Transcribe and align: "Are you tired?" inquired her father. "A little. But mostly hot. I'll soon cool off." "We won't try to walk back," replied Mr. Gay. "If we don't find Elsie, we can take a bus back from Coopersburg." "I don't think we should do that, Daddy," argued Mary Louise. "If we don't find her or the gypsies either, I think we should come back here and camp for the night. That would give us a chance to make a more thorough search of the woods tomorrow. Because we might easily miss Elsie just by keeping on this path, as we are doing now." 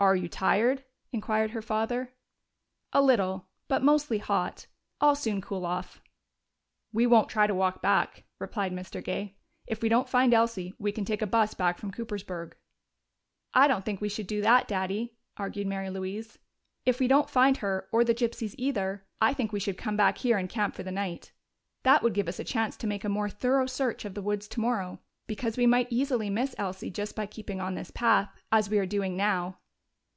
"Are 0.00 0.14
you 0.16 0.28
tired?" 0.28 0.84
inquired 1.12 1.52
her 1.52 1.62
father. 1.62 2.12
"A 2.92 3.00
little. 3.00 3.46
But 3.68 3.82
mostly 3.82 4.18
hot. 4.18 4.66
I'll 5.00 5.14
soon 5.14 5.40
cool 5.40 5.64
off." 5.64 6.02
"We 6.92 7.06
won't 7.06 7.30
try 7.30 7.46
to 7.46 7.54
walk 7.54 7.80
back," 7.80 8.24
replied 8.38 8.72
Mr. 8.74 9.02
Gay. 9.02 9.38
"If 9.66 9.80
we 9.80 9.88
don't 9.88 10.06
find 10.06 10.34
Elsie, 10.34 10.74
we 10.78 10.92
can 10.92 11.06
take 11.06 11.22
a 11.22 11.26
bus 11.26 11.54
back 11.54 11.78
from 11.78 11.90
Coopersburg." 11.90 12.52
"I 13.54 13.66
don't 13.66 13.82
think 13.82 14.02
we 14.02 14.10
should 14.10 14.26
do 14.26 14.42
that, 14.42 14.68
Daddy," 14.68 15.16
argued 15.38 15.66
Mary 15.68 15.88
Louise. 15.88 16.36
"If 16.84 17.00
we 17.00 17.08
don't 17.08 17.30
find 17.30 17.56
her 17.56 17.88
or 17.90 18.04
the 18.04 18.14
gypsies 18.14 18.54
either, 18.58 19.06
I 19.22 19.32
think 19.32 19.54
we 19.54 19.60
should 19.60 19.78
come 19.78 19.96
back 19.96 20.18
here 20.18 20.36
and 20.36 20.50
camp 20.50 20.74
for 20.74 20.82
the 20.82 20.92
night. 20.92 21.32
That 21.82 22.02
would 22.02 22.12
give 22.12 22.28
us 22.28 22.38
a 22.38 22.44
chance 22.44 22.76
to 22.76 22.86
make 22.86 23.04
a 23.04 23.08
more 23.08 23.30
thorough 23.30 23.64
search 23.64 24.04
of 24.04 24.12
the 24.12 24.20
woods 24.22 24.48
tomorrow. 24.48 25.00
Because 25.26 25.56
we 25.56 25.64
might 25.64 25.88
easily 25.90 26.28
miss 26.28 26.54
Elsie 26.58 26.90
just 26.90 27.16
by 27.16 27.24
keeping 27.24 27.58
on 27.58 27.74
this 27.74 27.90
path, 27.90 28.28
as 28.52 28.68
we 28.68 28.78
are 28.78 28.84
doing 28.84 29.16
now." 29.16 29.56